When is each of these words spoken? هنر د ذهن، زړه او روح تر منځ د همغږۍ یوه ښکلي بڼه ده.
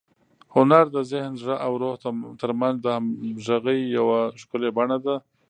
هنر 0.55 0.85
د 0.95 0.97
ذهن، 1.11 1.31
زړه 1.41 1.55
او 1.65 1.71
روح 1.81 1.95
تر 2.41 2.51
منځ 2.59 2.77
د 2.81 2.87
همغږۍ 2.95 3.79
یوه 3.97 4.19
ښکلي 4.41 4.69
بڼه 4.77 4.97
ده. 5.05 5.15